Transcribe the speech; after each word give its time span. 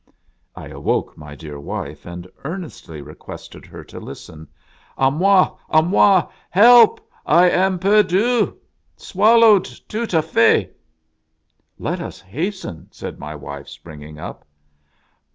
I 0.55 0.65
awoke 0.69 1.15
my 1.15 1.35
dear 1.35 1.59
wife 1.59 2.07
and 2.07 2.27
earnestly 2.43 3.03
requested 3.03 3.67
her 3.67 3.83
to 3.83 3.99
listen." 3.99 4.47
A 5.07 5.11
moi! 5.11 5.51
a 5.69 5.83
moi! 5.83 6.27
Help! 6.49 6.99
I 7.23 7.47
am 7.51 7.77
perdu! 7.77 8.57
Swallowed 8.97 9.65
tout 9.87 10.15
a 10.15 10.23
fait!"" 10.23 10.73
Let 11.77 11.99
us 12.01 12.19
hasten!" 12.19 12.87
said 12.91 13.19
my 13.19 13.35
wife 13.35 13.67
springing 13.69 14.17
up. 14.17 14.43